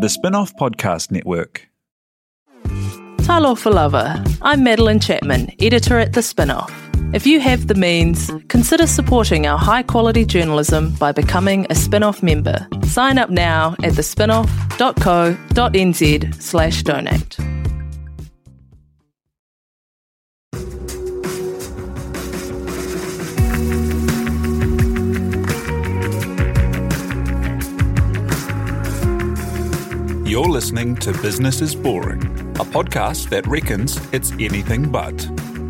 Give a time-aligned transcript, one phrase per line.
[0.00, 1.68] The Spinoff Podcast Network.
[3.18, 4.24] Talofa lava.
[4.42, 6.70] I'm Madeline Chapman, editor at The Spinoff.
[7.14, 12.22] If you have the means, consider supporting our high quality journalism by becoming a Spinoff
[12.22, 12.66] member.
[12.84, 17.36] Sign up now at thespinoff.co.nz slash donate.
[30.38, 32.22] You're listening to Business is Boring,
[32.60, 35.16] a podcast that reckons it's anything but.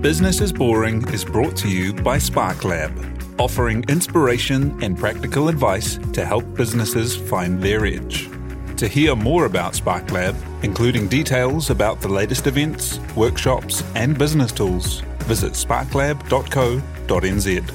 [0.03, 2.93] Business is Boring is brought to you by Spark Lab,
[3.41, 8.29] offering inspiration and practical advice to help businesses find their edge.
[8.77, 14.53] To hear more about Spark Lab, including details about the latest events, workshops, and business
[14.53, 17.75] tools, visit sparklab.co.nz.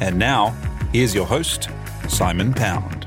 [0.00, 0.56] And now,
[0.90, 1.68] here's your host,
[2.08, 2.99] Simon Pound.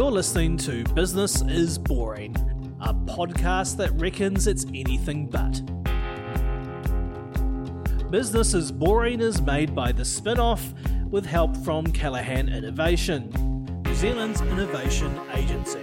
[0.00, 2.34] You're listening to Business is Boring,
[2.80, 5.60] a podcast that reckons it's anything but.
[8.10, 10.72] Business is Boring is made by the Spinoff
[11.10, 13.28] with help from Callaghan Innovation,
[13.84, 15.82] New Zealand's innovation agency.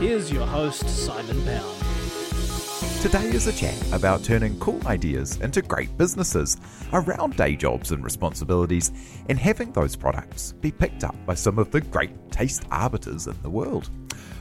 [0.00, 1.95] Here's your host, Simon Pound.
[3.02, 6.56] Today is a chat about turning cool ideas into great businesses
[6.92, 8.90] around day jobs and responsibilities
[9.28, 13.40] and having those products be picked up by some of the great taste arbiters in
[13.42, 13.90] the world.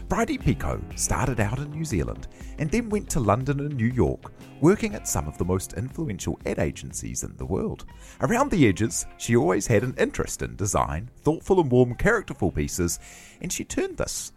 [0.07, 4.31] Bridie Picot started out in New Zealand and then went to London and New York,
[4.61, 7.85] working at some of the most influential ad agencies in the world.
[8.21, 12.99] Around the edges, she always had an interest in design, thoughtful and warm, characterful pieces,
[13.41, 14.31] and she turned this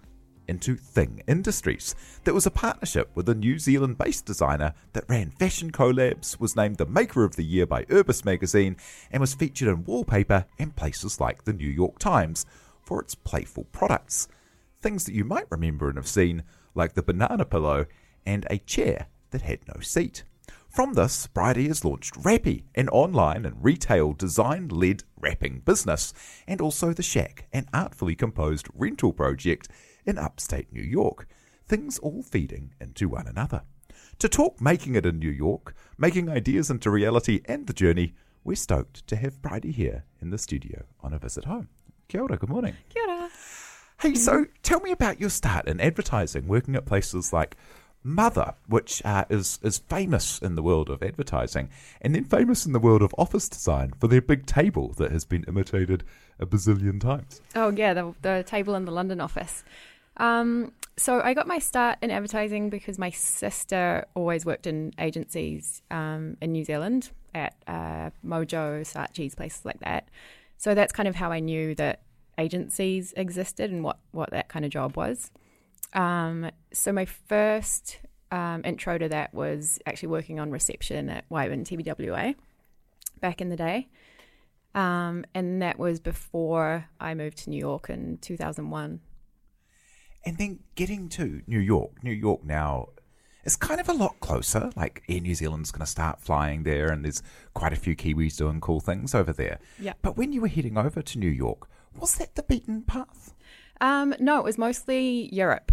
[0.48, 1.94] into Thing Industries.
[2.24, 6.56] That was a partnership with a New Zealand based designer that ran fashion collabs, was
[6.56, 8.76] named the Maker of the Year by Urbis magazine,
[9.10, 12.46] and was featured in wallpaper and places like the New York Times
[12.82, 14.28] for its playful products.
[14.80, 16.42] Things that you might remember and have seen,
[16.74, 17.86] like the banana pillow
[18.24, 20.24] and a chair that had no seat.
[20.68, 26.12] From this, Bridie has launched Wrappy, an online and retail design led wrapping business,
[26.46, 29.68] and also The Shack, an artfully composed rental project
[30.08, 31.28] in upstate New York,
[31.66, 33.62] things all feeding into one another.
[34.20, 38.56] To talk making it in New York, making ideas into reality, and the journey, we're
[38.56, 41.68] stoked to have Bridie here in the studio on a visit home.
[42.08, 42.74] Kia ora, good morning.
[42.88, 43.28] Kia ora.
[44.00, 47.56] Hey, so tell me about your start in advertising, working at places like
[48.02, 51.68] Mother, which uh, is is famous in the world of advertising,
[52.00, 55.24] and then famous in the world of office design for their big table that has
[55.26, 56.04] been imitated
[56.38, 57.42] a bazillion times.
[57.54, 59.64] Oh yeah, the the table in the London office.
[60.18, 65.82] Um, so I got my start in advertising because my sister always worked in agencies
[65.90, 70.08] um, in New Zealand at uh, Mojo, Saatchi's, places like that.
[70.56, 72.02] So that's kind of how I knew that
[72.36, 75.30] agencies existed and what, what that kind of job was.
[75.92, 78.00] Um, so my first
[78.30, 82.34] um, intro to that was actually working on reception at Whybin TBWA
[83.20, 83.88] back in the day.
[84.74, 89.00] Um, and that was before I moved to New York in 2001.
[90.24, 92.88] And then getting to New York, New York now
[93.44, 94.70] is kind of a lot closer.
[94.76, 97.22] Like Air New Zealand's going to start flying there, and there's
[97.54, 99.58] quite a few Kiwis doing cool things over there.
[99.78, 99.94] Yeah.
[100.02, 101.68] But when you were heading over to New York,
[101.98, 103.34] was that the beaten path?
[103.80, 105.72] Um, no, it was mostly Europe,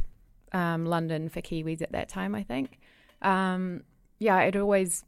[0.53, 2.79] um, London for Kiwis at that time, I think.
[3.22, 3.83] Um,
[4.19, 5.03] yeah, I'd always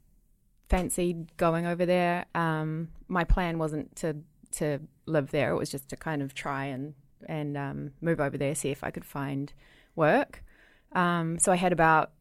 [0.69, 2.25] fancied going over there.
[2.35, 4.17] Um, my plan wasn't to
[4.53, 6.95] to live there; it was just to kind of try and
[7.28, 9.53] and um, move over there, see if I could find
[9.95, 10.44] work.
[10.94, 12.11] Um, so I had about,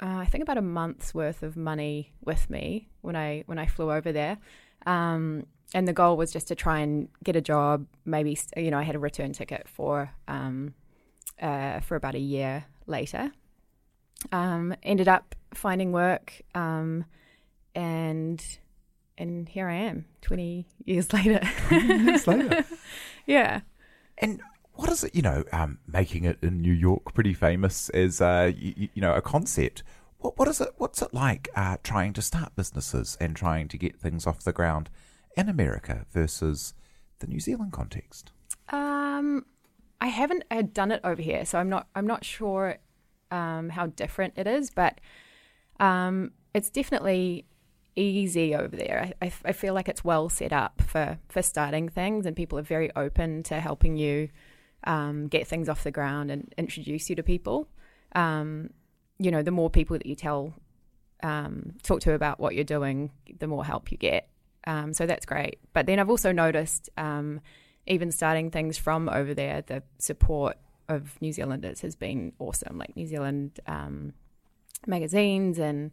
[0.00, 3.66] uh, I think about a month's worth of money with me when I when I
[3.66, 4.38] flew over there,
[4.86, 7.86] um, and the goal was just to try and get a job.
[8.04, 10.74] Maybe you know I had a return ticket for um,
[11.40, 13.32] uh, for about a year later.
[14.32, 17.04] Um, ended up finding work, um,
[17.74, 18.42] and
[19.18, 21.40] and here I am, twenty years later.
[21.68, 22.64] 20 years later.
[23.26, 23.60] yeah.
[24.20, 24.40] And
[24.74, 28.52] what is it, you know, um, making it in New York pretty famous as, uh,
[28.56, 29.82] you, you know, a concept?
[30.18, 30.68] What, what is it?
[30.76, 34.52] What's it like uh, trying to start businesses and trying to get things off the
[34.52, 34.90] ground
[35.36, 36.74] in America versus
[37.20, 38.32] the New Zealand context?
[38.68, 39.46] Um,
[40.00, 41.88] I haven't done it over here, so I'm not.
[41.94, 42.78] I'm not sure
[43.30, 45.00] um, how different it is, but
[45.78, 47.46] um, it's definitely
[47.96, 49.12] easy over there.
[49.20, 52.62] I, I, feel like it's well set up for, for starting things, and people are
[52.62, 54.28] very open to helping you
[54.84, 57.68] um, get things off the ground and introduce you to people.
[58.14, 58.70] Um,
[59.18, 60.54] you know, the more people that you tell,
[61.22, 64.28] um, talk to about what you're doing, the more help you get.
[64.66, 65.58] Um, so that's great.
[65.72, 67.40] But then I've also noticed, um,
[67.86, 70.56] even starting things from over there, the support
[70.88, 72.78] of New Zealanders has been awesome.
[72.78, 74.12] Like New Zealand um,
[74.86, 75.90] magazines and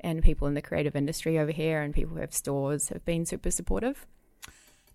[0.00, 3.24] and people in the creative industry over here and people who have stores have been
[3.24, 4.06] super supportive.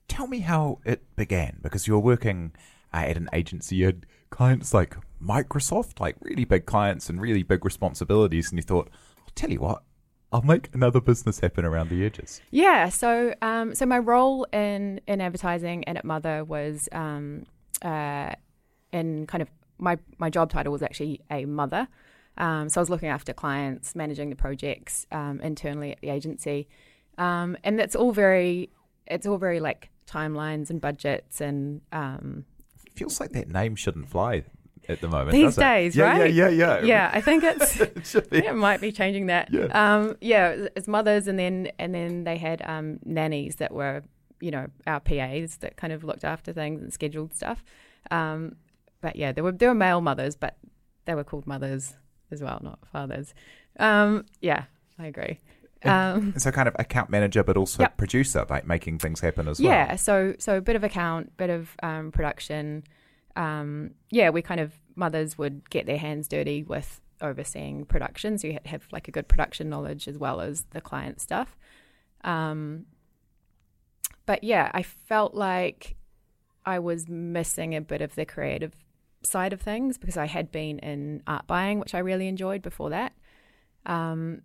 [0.07, 2.51] Tell me how it began because you were working
[2.93, 3.77] uh, at an agency.
[3.77, 8.63] You had clients like Microsoft, like really big clients and really big responsibilities, and you
[8.63, 9.83] thought, I'll tell you what,
[10.31, 12.41] I'll make another business happen around the edges.
[12.51, 12.89] Yeah.
[12.89, 17.45] So, um, so my role in in advertising and at Mother was um,
[17.81, 18.33] uh,
[18.91, 19.49] in kind of
[19.79, 21.87] my my job title was actually a mother.
[22.37, 26.67] Um, so I was looking after clients, managing the projects um, internally at the agency,
[27.17, 28.69] um, and that's all very
[29.07, 32.45] it's all very like timelines and budgets and um,
[32.95, 34.43] Feels like that name shouldn't fly
[34.87, 35.31] at the moment.
[35.31, 35.61] these does it?
[35.61, 36.33] days, yeah, right?
[36.33, 36.85] Yeah, yeah, yeah.
[36.85, 37.79] Yeah, I think it's
[38.15, 38.37] it be.
[38.39, 39.53] it might be changing that.
[39.53, 39.65] Yeah.
[39.67, 44.03] Um, yeah, it's mothers, and then and then they had um, nannies that were,
[44.41, 47.63] you know, our PAs that kind of looked after things and scheduled stuff.
[48.11, 48.55] Um,
[49.01, 50.57] but yeah, there were there were male mothers, but
[51.05, 51.95] they were called mothers
[52.31, 53.33] as well, not fathers.
[53.79, 54.63] Um, yeah,
[54.97, 55.39] I agree.
[55.85, 57.97] Um, So kind of account manager, but also Yep.
[57.97, 59.69] producer, like making things happen as well.
[59.71, 62.83] yeah, so so a bit of account, bit of um, production.
[63.35, 68.47] Um, yeah, we kind of mothers would get their hands dirty with overseeing production, so
[68.47, 71.55] you had to have like a good production knowledge as well as the client stuff.
[72.25, 72.85] Um,
[74.25, 75.95] but yeah, I felt like
[76.65, 78.73] I was missing a bit of the creative
[79.23, 82.89] side of things because I had been in art buying, which I really enjoyed before
[82.91, 83.13] that.
[83.85, 84.41] Um,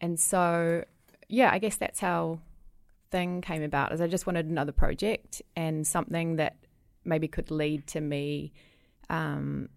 [0.00, 0.84] and so,
[1.28, 2.40] yeah, I guess that's how
[3.10, 3.92] thing came about.
[3.92, 6.56] Is I just wanted another project and something that
[7.04, 8.52] maybe could lead to me,
[9.10, 9.68] um,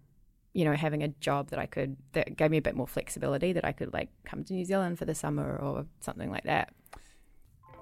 [0.52, 3.52] you know, having a job that I could that gave me a bit more flexibility
[3.52, 6.72] that I could like come to New Zealand for the summer or something like that.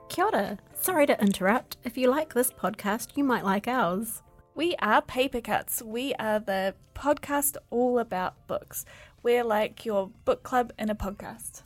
[0.08, 0.58] Kia ora.
[0.74, 1.76] Sorry to interrupt.
[1.84, 4.22] If you like this podcast, you might like ours.
[4.56, 5.82] We are Paper Cuts.
[5.82, 8.84] We are the podcast all about books.
[9.20, 11.62] We're like your book club in a podcast.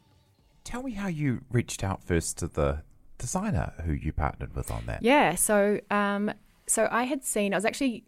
[0.64, 2.82] Tell me how you reached out first to the
[3.16, 5.04] designer who you partnered with on that.
[5.04, 6.32] Yeah, so um,
[6.66, 8.04] so I had seen I was actually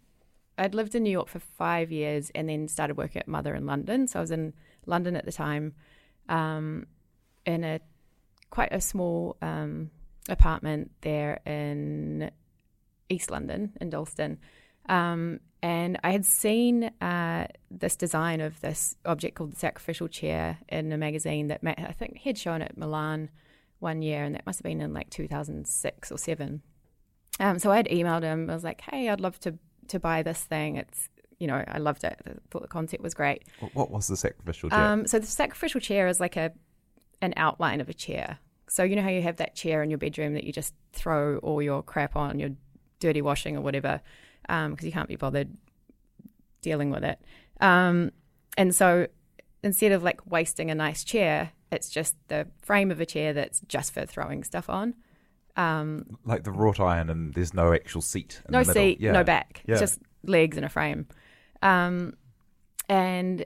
[0.58, 3.66] I'd lived in New York for five years and then started working at Mother in
[3.66, 4.08] London.
[4.08, 4.52] So I was in
[4.84, 5.74] London at the time,
[6.28, 6.86] um,
[7.46, 7.80] in a
[8.50, 9.90] quite a small um,
[10.28, 12.30] apartment there in
[13.08, 14.38] East London in Dalston.
[14.88, 20.58] Um, and I had seen uh, this design of this object called the sacrificial chair
[20.68, 23.30] in a magazine that Matt, I think he had shown at Milan
[23.78, 26.62] one year, and that must have been in like 2006 or seven.
[27.40, 28.50] Um, so I had emailed him.
[28.50, 29.58] I was like, "Hey, I'd love to
[29.88, 30.76] to buy this thing.
[30.76, 31.08] It's
[31.38, 32.16] you know, I loved it.
[32.26, 34.78] I thought the concept was great." What was the sacrificial chair?
[34.78, 36.52] Um, so the sacrificial chair is like a
[37.22, 38.38] an outline of a chair.
[38.68, 41.38] So you know how you have that chair in your bedroom that you just throw
[41.38, 42.50] all your crap on, your
[43.00, 44.00] dirty washing or whatever,
[44.42, 45.50] because you can't be bothered
[46.62, 47.18] dealing with it.
[47.60, 48.10] Um,
[48.56, 49.06] and so
[49.62, 53.60] instead of like wasting a nice chair, it's just the frame of a chair that's
[53.68, 54.94] just for throwing stuff on.
[55.56, 58.42] Um, like the wrought iron, and there's no actual seat.
[58.48, 59.12] In no seat, Yeah.
[59.12, 59.76] no back, Yeah.
[59.78, 61.06] just legs and a frame.
[61.62, 62.14] Um,
[62.88, 63.44] and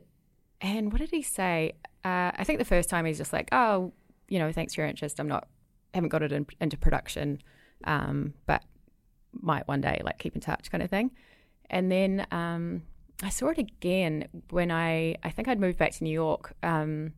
[0.61, 1.73] and what did he say?
[2.09, 3.93] Uh, I think the first time he's just like, oh,
[4.29, 5.21] you know, thanks for your interest.
[5.21, 5.47] I'm not,
[5.93, 7.43] haven't got it in, into production,
[7.85, 8.63] um, but
[9.33, 11.11] might one day, like keep in touch, kind of thing.
[11.69, 12.83] And then um,
[13.23, 16.55] I saw it again when I, I think I'd moved back to New York.
[16.63, 17.13] Um,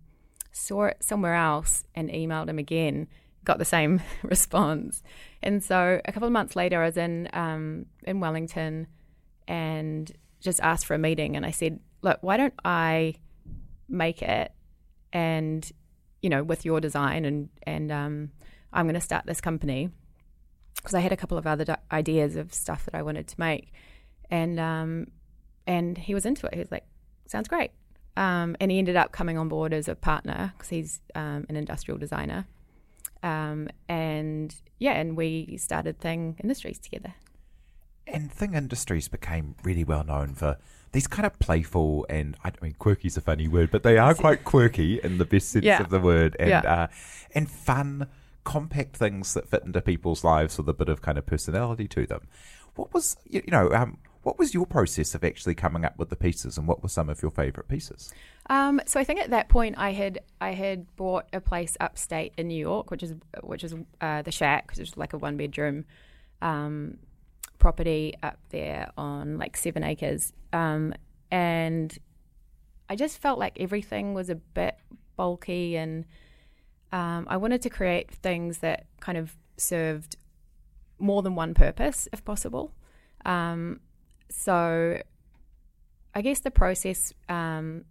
[0.50, 3.06] saw it somewhere else and emailed him again.
[3.44, 5.02] Got the same response,
[5.42, 8.86] and so a couple of months later, I was in um, in Wellington,
[9.48, 11.36] and just asked for a meeting.
[11.36, 13.14] And I said, "Look, why don't I
[13.88, 14.52] make it,
[15.12, 15.70] and
[16.22, 18.30] you know, with your design, and and um,
[18.72, 19.90] I'm going to start this company."
[20.76, 23.72] Because I had a couple of other ideas of stuff that I wanted to make,
[24.30, 25.06] and um,
[25.66, 26.54] and he was into it.
[26.54, 26.84] He was like,
[27.26, 27.72] "Sounds great."
[28.16, 31.56] Um, and he ended up coming on board as a partner because he's um, an
[31.56, 32.46] industrial designer.
[33.22, 37.14] Um, and yeah, and we started Thing Industries together.
[38.06, 40.56] And Thing Industries became really well known for
[40.92, 44.14] these kind of playful and I mean quirky is a funny word, but they are
[44.14, 45.80] quite quirky in the best sense Yeah.
[45.82, 46.60] of the word, and Yeah.
[46.60, 46.86] uh,
[47.34, 48.08] and fun
[48.44, 52.06] compact things that fit into people's lives with a bit of kind of personality to
[52.06, 52.22] them.
[52.74, 56.10] What was you you know um, what was your process of actually coming up with
[56.10, 58.12] the pieces, and what were some of your favourite pieces?
[58.48, 62.32] Um, so I think at that point I had I had bought a place upstate
[62.36, 65.36] in New York, which is which is uh, the Shack, which is like a one
[65.36, 65.84] bedroom
[66.42, 66.96] um,
[67.60, 70.92] property up there on like seven acres, um,
[71.30, 71.96] and
[72.88, 74.76] I just felt like everything was a bit
[75.16, 76.04] bulky, and
[76.90, 80.16] um, I wanted to create things that kind of served
[80.98, 82.74] more than one purpose, if possible.
[83.24, 83.80] Um,
[84.28, 85.00] so
[86.14, 87.84] I guess the process um,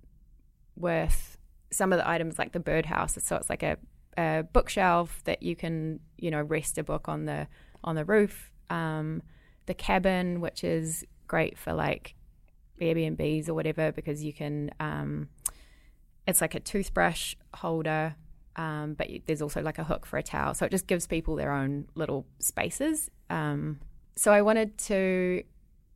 [0.76, 1.38] with
[1.72, 3.78] some of the items like the birdhouse, so it's like a,
[4.18, 7.48] a, bookshelf that you can you know rest a book on the
[7.84, 8.52] on the roof.
[8.70, 9.22] Um,
[9.70, 12.16] the cabin, which is great for like
[12.82, 14.72] Airbnbs or whatever, because you can.
[14.80, 15.30] Um,
[16.28, 18.16] it's like a toothbrush holder,
[18.56, 21.36] um, but there's also like a hook for a towel, so it just gives people
[21.36, 23.10] their own little spaces.
[23.30, 23.80] Um,
[24.16, 25.44] so I wanted to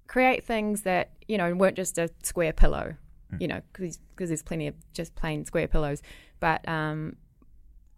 [0.08, 2.96] create things that you know weren't just a square pillow,
[3.34, 3.42] mm.
[3.42, 6.03] you know, because there's plenty of just plain square pillows.
[6.39, 7.15] But um,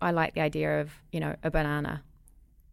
[0.02, 2.02] I like the idea of you know a banana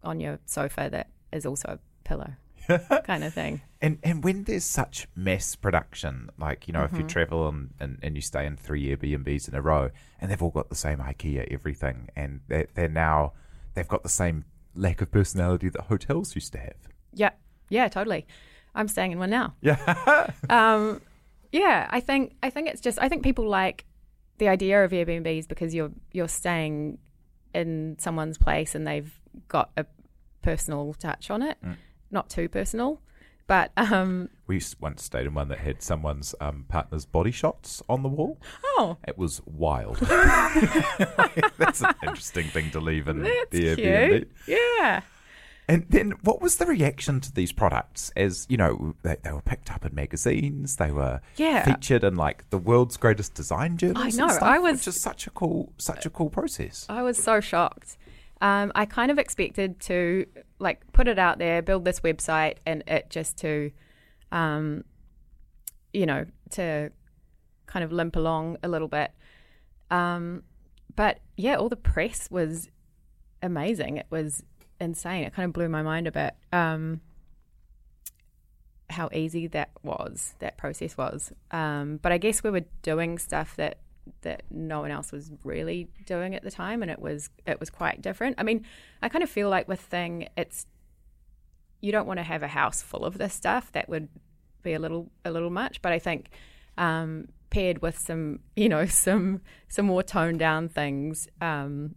[0.05, 1.79] on your sofa that is also a
[2.09, 2.35] pillow.
[3.04, 3.61] kind of thing.
[3.81, 6.95] And and when there's such mass production, like you know, mm-hmm.
[6.95, 7.09] if you mm-hmm.
[7.09, 9.90] travel and, and, and you stay in three Airbnbs in a row,
[10.21, 13.33] and they've all got the same IKEA everything, and they're, they're now
[13.75, 16.76] they've got the same lack of personality that hotels used to have.
[17.12, 17.31] Yeah,
[17.69, 18.26] yeah, totally.
[18.75, 19.54] I'm staying in one now.
[19.61, 20.31] Yeah.
[20.50, 21.00] um,
[21.50, 23.85] yeah, I think I think it's just I think people like
[24.38, 26.99] the idea of Airbnbs because you're you're staying
[27.54, 29.12] in someone's place and they've
[29.49, 29.85] got a
[30.42, 31.76] personal touch on it, mm.
[32.12, 33.00] Not too personal.
[33.47, 38.02] But um, we once stayed in one that had someone's um, partner's body shots on
[38.02, 38.38] the wall.
[38.64, 39.97] Oh, it was wild.
[41.59, 44.26] That's an interesting thing to leave in That's the Airbnb.
[44.47, 45.02] Yeah.
[45.69, 48.11] And then, what was the reaction to these products?
[48.16, 50.76] As you know, they, they were picked up in magazines.
[50.76, 51.64] They were yeah.
[51.64, 54.19] featured in like the world's greatest design journals.
[54.19, 54.28] I know.
[54.28, 56.85] Stuff, I was just such a cool, such a cool process.
[56.88, 57.97] I was so shocked.
[58.40, 60.26] Um, I kind of expected to
[60.62, 63.71] like put it out there, build this website, and it just to,
[64.31, 64.85] um,
[65.92, 66.90] you know, to
[67.66, 69.11] kind of limp along a little bit.
[69.90, 70.45] Um,
[70.95, 72.71] but yeah, all the press was
[73.42, 73.97] amazing.
[73.97, 74.42] It was
[74.81, 75.25] insane.
[75.25, 76.35] It kind of blew my mind a bit.
[76.52, 77.00] Um,
[78.88, 81.33] how easy that was, that process was.
[81.50, 83.78] Um, but I guess we were doing stuff that
[84.23, 87.71] that no one else was really doing at the time, and it was it was
[87.71, 88.37] quite different.
[88.39, 88.65] I mean,
[89.01, 90.67] I kind of feel like with thing, it's
[91.81, 93.71] you don't want to have a house full of this stuff.
[93.73, 94.09] That would
[94.63, 95.83] be a little a little much.
[95.83, 96.31] But I think
[96.79, 101.95] um, paired with some you know some some more toned down things, um,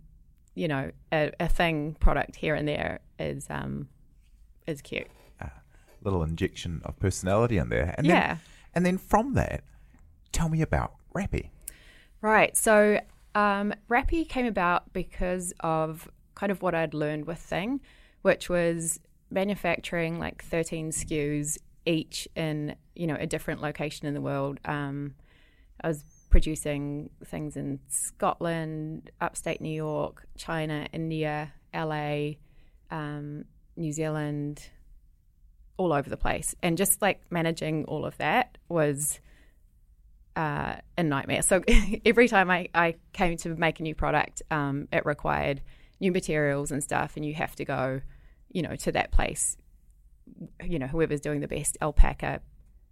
[0.53, 3.87] you know, a, a thing product here and there is um,
[4.67, 5.07] is cute.
[5.41, 5.51] A
[6.03, 8.39] little injection of personality in there, and yeah, then,
[8.75, 9.63] and then from that,
[10.31, 11.51] tell me about Wrappy.
[12.21, 12.55] Right.
[12.57, 12.99] So
[13.35, 17.81] um, Wrappy came about because of kind of what I'd learned with Thing,
[18.21, 24.21] which was manufacturing like 13 SKUs each in you know a different location in the
[24.21, 24.59] world.
[24.65, 25.15] Um,
[25.81, 32.31] I was producing things in Scotland, upstate New York, China, India, LA,
[32.91, 33.45] um,
[33.75, 34.69] New Zealand,
[35.77, 36.55] all over the place.
[36.63, 39.19] And just like managing all of that was
[40.35, 41.41] uh, a nightmare.
[41.41, 41.63] So
[42.05, 45.61] every time I, I came to make a new product, um, it required
[45.99, 48.01] new materials and stuff, and you have to go,
[48.51, 49.57] you know, to that place,
[50.63, 52.41] you know, whoever's doing the best alpaca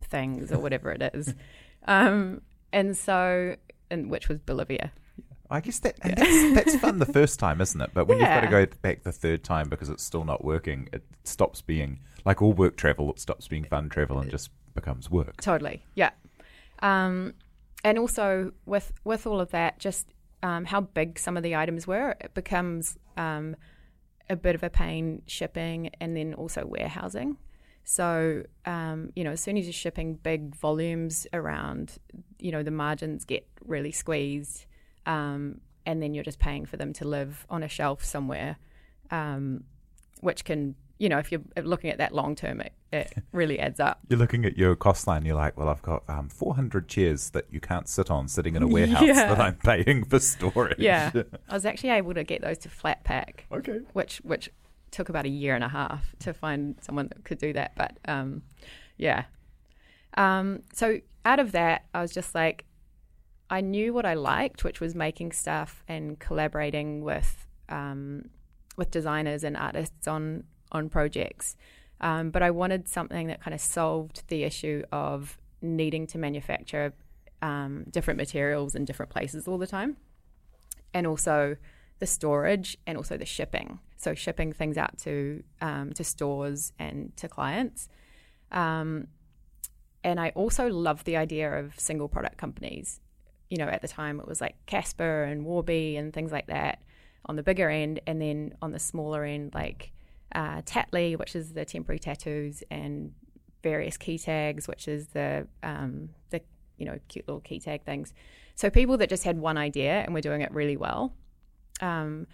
[0.01, 1.33] things or whatever it is.
[1.85, 2.39] Um,
[2.71, 3.57] and so,
[3.91, 4.93] and which was Bolivia.
[5.49, 6.15] I guess that yeah.
[6.15, 7.91] that's, that's fun the first time, isn't it?
[7.93, 8.35] But when yeah.
[8.35, 11.61] you've got to go back the third time because it's still not working, it stops
[11.61, 13.11] being like all work travel.
[13.11, 15.41] It stops being fun travel and just becomes work.
[15.41, 16.11] Totally, yeah.
[16.83, 17.33] Um,
[17.83, 20.07] and also with with all of that, just
[20.43, 23.55] um, how big some of the items were, it becomes um,
[24.29, 27.37] a bit of a pain shipping and then also warehousing.
[27.85, 31.97] So, um, you know, as soon as you're shipping big volumes around,
[32.39, 34.65] you know, the margins get really squeezed.
[35.05, 38.57] Um, and then you're just paying for them to live on a shelf somewhere,
[39.11, 39.65] um,
[40.21, 43.79] which can, you know, if you're looking at that long term, it, it really adds
[43.79, 43.99] up.
[44.09, 47.45] You're looking at your cost line, you're like, well, I've got um, 400 chairs that
[47.51, 49.33] you can't sit on sitting in a warehouse yeah.
[49.33, 50.79] that I'm paying for storage.
[50.79, 51.11] Yeah.
[51.49, 53.45] I was actually able to get those to flat pack.
[53.51, 53.79] Okay.
[53.93, 54.49] Which, which
[54.91, 57.73] took about a year and a half to find someone that could do that.
[57.75, 58.43] But um,
[58.97, 59.25] yeah.
[60.15, 62.65] Um, so out of that, I was just like,
[63.49, 68.29] I knew what I liked, which was making stuff and collaborating with um,
[68.77, 71.55] with designers and artists on on projects.
[72.01, 76.93] Um, but I wanted something that kind of solved the issue of needing to manufacture
[77.41, 79.97] um, different materials in different places all the time,
[80.93, 81.55] and also
[81.99, 83.79] the storage and also the shipping.
[83.95, 87.87] So shipping things out to um, to stores and to clients.
[88.51, 89.07] Um,
[90.03, 92.99] and I also love the idea of single product companies.
[93.49, 96.81] You know, at the time it was like Casper and Warby and things like that
[97.25, 99.92] on the bigger end, and then on the smaller end, like
[100.33, 100.61] uh,
[101.17, 103.13] which is the temporary tattoos, and
[103.63, 106.41] various key tags, which is the um, the
[106.77, 108.13] you know cute little key tag things.
[108.55, 111.13] So people that just had one idea and were doing it really well.
[111.81, 112.27] Um,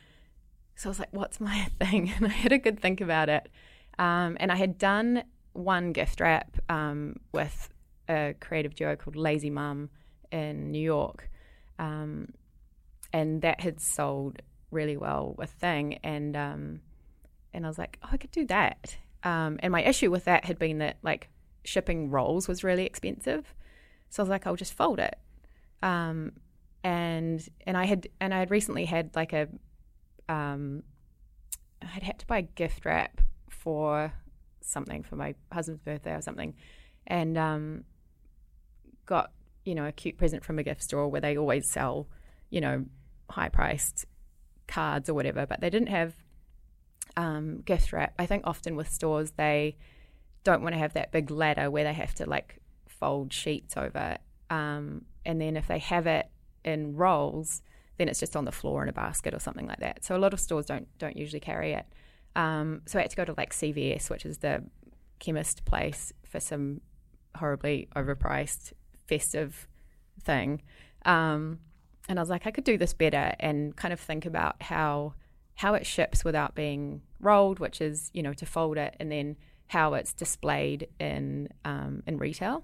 [0.76, 3.50] so I was like, "What's my thing?" And I had a good think about it.
[3.98, 7.70] Um, and I had done one gift wrap um, with
[8.08, 9.90] a creative duo called Lazy Mum
[10.32, 11.30] in New York,
[11.78, 12.30] um,
[13.14, 14.42] and that had sold
[14.72, 16.82] really well with Thing, and um,
[17.54, 18.98] and I was like, oh, I could do that.
[19.24, 21.30] Um, and my issue with that had been that like
[21.64, 23.54] shipping rolls was really expensive,
[24.10, 25.18] so I was like, I'll just fold it.
[25.82, 26.34] Um,
[26.84, 29.48] and and I had and I had recently had like a
[30.30, 30.84] um,
[31.82, 34.14] I'd had to buy a gift wrap for
[34.62, 36.54] something for my husband's birthday or something,
[37.08, 37.84] and um,
[39.06, 39.32] got
[39.66, 42.08] you know a cute present from a gift store where they always sell
[42.50, 42.86] you know
[43.30, 44.06] high priced
[44.68, 46.14] cards or whatever, but they didn't have
[47.18, 48.14] um, gift wrap.
[48.18, 49.78] I think often with stores they
[50.44, 54.18] don't want to have that big ladder where they have to like fold sheets over,
[54.50, 56.30] um, and then if they have it
[56.64, 57.62] in rolls,
[57.98, 60.04] then it's just on the floor in a basket or something like that.
[60.04, 61.86] So a lot of stores don't don't usually carry it.
[62.36, 64.64] Um, so I had to go to like CVS, which is the
[65.20, 66.82] chemist place, for some
[67.36, 68.74] horribly overpriced
[69.08, 69.68] festive
[70.24, 70.62] thing.
[71.06, 71.60] Um,
[72.08, 75.14] and I was like, I could do this better and kind of think about how
[75.60, 79.36] how it ships without being rolled, which is you know to fold it, and then
[79.68, 82.64] how it's displayed in um, in retail.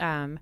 [0.00, 0.38] Um,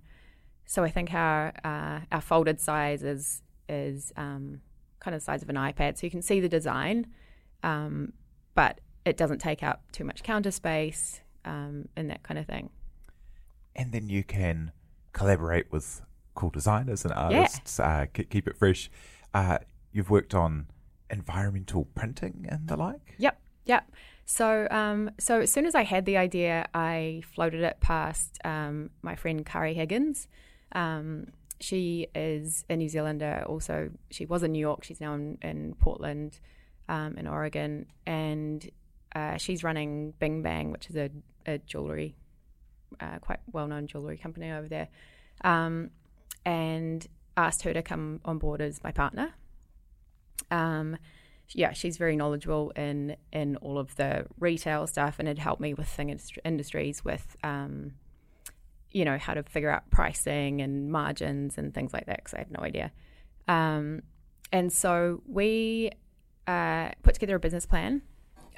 [0.64, 4.60] so I think our uh, our folded size is is um,
[5.00, 7.08] kind of the size of an iPad, so you can see the design,
[7.64, 8.12] um,
[8.54, 12.70] but it doesn't take up too much counter space um, and that kind of thing.
[13.74, 14.70] And then you can
[15.12, 16.02] collaborate with
[16.36, 18.02] cool designers and artists, yeah.
[18.02, 18.88] uh, keep it fresh.
[19.34, 19.58] Uh,
[19.90, 20.68] you've worked on
[21.10, 23.14] environmental printing and the like.
[23.18, 23.90] Yep, yep.
[24.26, 28.90] So, um, so as soon as I had the idea, I floated it past um,
[29.02, 30.28] my friend Kari Higgins.
[30.72, 31.28] Um,
[31.60, 33.42] she is a New Zealander.
[33.46, 34.84] Also, she was in New York.
[34.84, 36.38] She's now in, in Portland
[36.88, 38.70] um, in Oregon, and
[39.14, 41.10] uh, she's running Bing Bang, which is a,
[41.46, 42.14] a jewelry,
[43.00, 44.88] uh, quite well known jewelry company over there,
[45.42, 45.90] um,
[46.44, 49.34] and asked her to come on board as my partner.
[50.50, 50.96] Um,
[51.50, 55.74] yeah, she's very knowledgeable in in all of the retail stuff, and had helped me
[55.74, 57.36] with thing industries with.
[57.42, 57.92] Um,
[58.90, 62.38] you know how to figure out pricing and margins and things like that because I
[62.38, 62.90] had no idea.
[63.46, 64.02] Um,
[64.52, 65.90] and so we
[66.46, 68.02] uh, put together a business plan,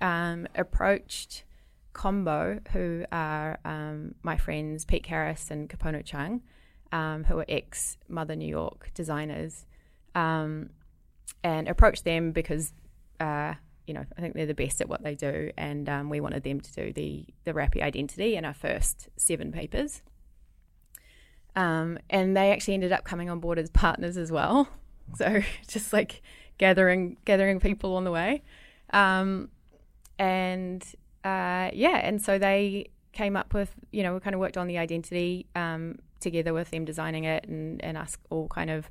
[0.01, 1.45] um, approached
[1.93, 6.43] Combo, who are um, my friends Pete Harris and Kapono Chung,
[6.93, 9.67] um, who are ex Mother New York designers,
[10.15, 10.71] um,
[11.43, 12.73] and approached them because.
[13.19, 13.55] Uh,
[13.87, 16.45] you know, I think they're the best at what they do, and um, we wanted
[16.45, 20.01] them to do the the Wrappy identity in our first seven papers.
[21.57, 24.69] Um, and they actually ended up coming on board as partners as well.
[25.17, 26.23] So just like
[26.57, 28.45] gathering gathering people on the way,
[28.93, 29.49] um,
[30.21, 30.81] and
[31.25, 34.69] uh, yeah, and so they came up with you know we kind of worked on
[34.69, 38.89] the identity um, together with them designing it and, and us all kind of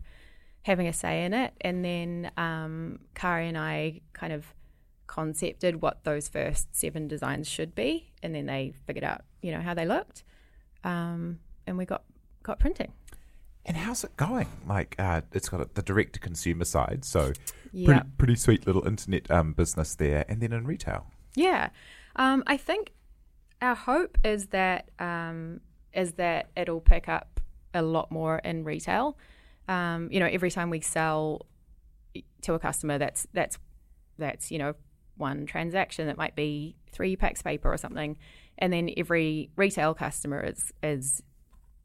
[0.64, 4.54] having a say in it, and then um, Kari and I kind of
[5.08, 9.62] concepted what those first seven designs should be, and then they figured out you know
[9.62, 10.24] how they looked,
[10.84, 12.04] um, and we got
[12.44, 12.94] got printing.
[13.66, 14.48] And how's it going?
[14.66, 17.34] Like, uh, it's got the direct to consumer side, so
[17.72, 17.86] yeah.
[17.86, 21.08] pretty, pretty sweet little internet um, business there, and then in retail.
[21.36, 21.70] Yeah,
[22.16, 22.94] um, I think
[23.62, 25.62] our hope is that um,
[25.94, 27.40] is that it'll pick up
[27.74, 29.18] a lot more in retail.
[29.70, 31.46] Um, you know, every time we sell
[32.42, 33.58] to a customer, that's that's
[34.18, 34.74] that's you know
[35.16, 38.18] one transaction that might be three packs of paper or something,
[38.58, 41.24] and then every retail customer is is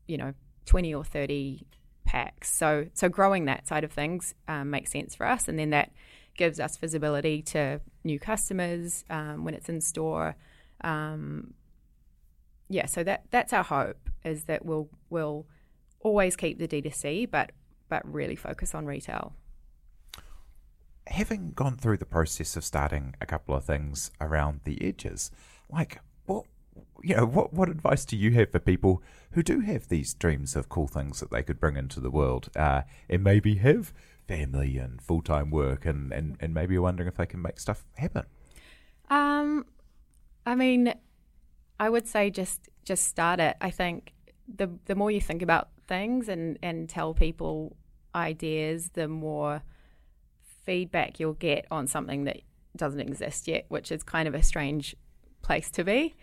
[0.09, 0.33] you know
[0.67, 1.67] 20 or 30
[2.05, 2.53] packs.
[2.53, 5.91] So, so growing that side of things um, makes sense for us, and then that
[6.37, 10.37] gives us visibility to new customers um, when it's in store.
[10.83, 11.55] Um,
[12.69, 15.47] yeah, so that that's our hope is that we'll we'll
[16.01, 17.53] always keep the D2C, but
[17.89, 19.35] but really focus on retail.
[21.07, 25.31] having gone through the process of starting a couple of things around the edges,
[25.71, 26.45] like what
[27.03, 30.57] you know, what what advice do you have for people who do have these dreams
[30.57, 33.93] of cool things that they could bring into the world, uh, and maybe have
[34.27, 37.61] family and full time work, and, and and maybe you're wondering if they can make
[37.61, 38.25] stuff happen?
[39.11, 39.67] Um,
[40.47, 40.95] I mean,
[41.79, 43.57] I would say just just start it.
[43.61, 44.14] I think
[44.53, 47.77] the the more you think about things and and tell people
[48.15, 49.63] ideas, the more
[50.65, 52.41] feedback you'll get on something that
[52.77, 54.97] doesn't exist yet, which is kind of a strange
[55.43, 56.15] place to be.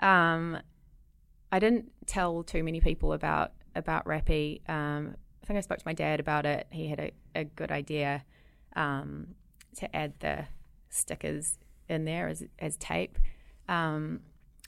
[0.00, 0.58] Um,
[1.52, 4.62] I didn't tell too many people about about Wrappy.
[4.68, 6.66] Um, I think I spoke to my dad about it.
[6.70, 8.24] He had a, a good idea
[8.76, 9.34] um,
[9.76, 10.46] to add the
[10.88, 13.18] stickers in there as as tape,
[13.68, 14.20] um,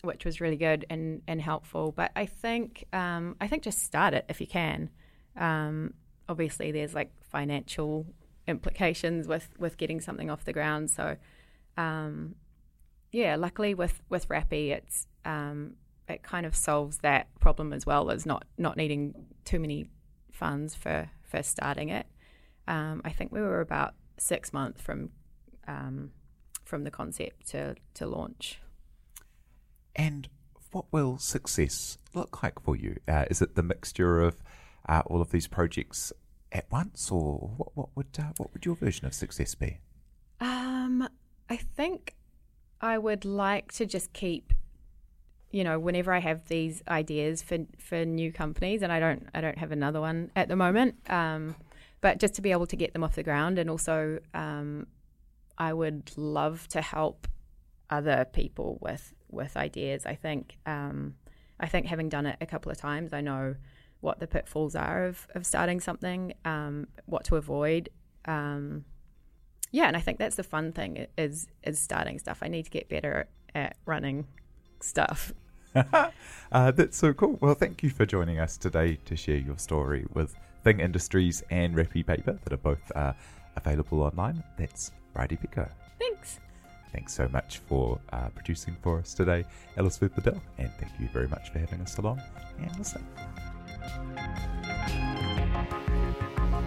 [0.03, 1.93] which was really good and, and helpful.
[1.93, 4.91] But I think um, I think just start it if you can.
[5.37, 5.95] Um,
[6.29, 8.07] obviously, there's like financial
[8.47, 10.91] implications with with getting something off the ground.
[10.91, 11.17] So,
[11.77, 12.35] um,
[13.13, 15.75] yeah, luckily with with Wrappy, it's um,
[16.09, 19.87] it kind of solves that problem as well as not not needing too many
[20.33, 22.07] funds for for starting it.
[22.67, 25.11] Um, I think we were about six months from
[25.69, 26.11] um,
[26.65, 28.59] from the concept to to launch.
[29.95, 30.29] And
[30.73, 32.99] what will success look like for you?
[33.07, 34.37] Uh, is it the mixture of
[34.89, 36.13] uh, all of these projects
[36.51, 39.79] at once, or what, what would uh, what would your version of success be?
[40.41, 41.09] Um,
[41.49, 42.15] I think
[42.81, 44.53] I would like to just keep,
[45.51, 49.41] you know, whenever I have these ideas for for new companies, and I don't I
[49.41, 50.97] don't have another one at the moment.
[51.09, 51.55] Um,
[52.01, 54.89] but just to be able to get them off the ground, and also, um,
[55.57, 57.29] I would love to help
[57.89, 60.07] other people with with ideas.
[60.07, 61.15] I think um,
[61.59, 63.57] I think having done it a couple of times, I know
[64.01, 67.89] what the pitfalls are of, of starting something, um, what to avoid.
[68.25, 68.85] Um,
[69.71, 72.39] yeah, and I think that's the fun thing is is starting stuff.
[72.43, 74.27] I need to get better at running
[74.81, 75.33] stuff.
[76.53, 77.39] uh, that's so cool.
[77.41, 81.75] Well, thank you for joining us today to share your story with Thing Industries and
[81.75, 83.15] Wrappy Paper that are both uh,
[83.57, 84.43] available online.
[84.59, 85.71] That's Bridie Picot.
[85.99, 86.41] Thanks.
[86.93, 89.45] Thanks so much for uh, producing for us today,
[89.79, 92.21] Alice Furpadell, and thank you very much for having us along
[92.59, 93.07] and listening.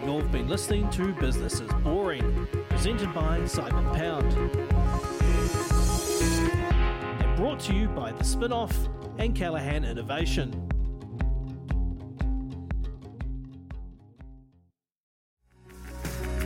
[0.04, 4.34] You've been listening to Business is Boring, presented by Simon Pound.
[7.22, 8.74] And brought to you by The Spinoff
[9.20, 10.52] and Callaghan Innovation.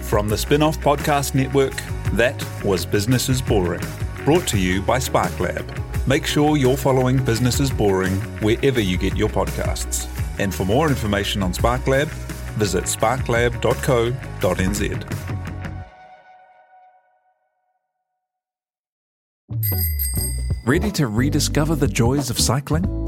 [0.04, 1.80] From the Spinoff Podcast Network,
[2.14, 3.82] that was Business is Boring,
[4.26, 6.08] brought to you by SparkLab.
[6.08, 10.08] Make sure you're following Business is Boring wherever you get your podcasts.
[10.40, 12.08] And for more information on SparkLab,
[12.58, 13.56] visit sparklab.co.nz.
[20.66, 22.99] Ready to rediscover the joys of cycling?